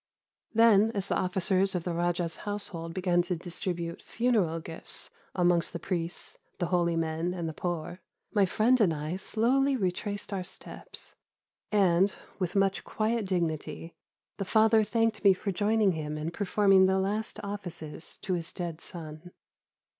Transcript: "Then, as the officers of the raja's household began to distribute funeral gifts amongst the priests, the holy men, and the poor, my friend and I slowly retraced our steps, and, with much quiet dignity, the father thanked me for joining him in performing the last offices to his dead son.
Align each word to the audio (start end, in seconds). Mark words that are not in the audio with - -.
"Then, 0.55 0.89
as 0.95 1.07
the 1.09 1.15
officers 1.15 1.75
of 1.75 1.83
the 1.83 1.93
raja's 1.93 2.37
household 2.37 2.91
began 2.91 3.21
to 3.21 3.35
distribute 3.35 4.01
funeral 4.01 4.59
gifts 4.59 5.11
amongst 5.35 5.73
the 5.73 5.79
priests, 5.79 6.39
the 6.57 6.65
holy 6.73 6.95
men, 6.95 7.35
and 7.35 7.47
the 7.47 7.53
poor, 7.53 7.99
my 8.33 8.47
friend 8.47 8.81
and 8.81 8.95
I 8.95 9.15
slowly 9.17 9.77
retraced 9.77 10.33
our 10.33 10.43
steps, 10.43 11.13
and, 11.71 12.11
with 12.39 12.55
much 12.55 12.83
quiet 12.83 13.27
dignity, 13.27 13.93
the 14.37 14.43
father 14.45 14.83
thanked 14.83 15.23
me 15.23 15.33
for 15.35 15.51
joining 15.51 15.91
him 15.91 16.17
in 16.17 16.31
performing 16.31 16.87
the 16.87 16.97
last 16.97 17.39
offices 17.43 18.17
to 18.23 18.33
his 18.33 18.51
dead 18.53 18.81
son. 18.81 19.29